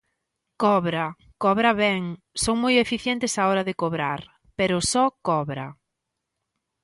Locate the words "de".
3.69-3.77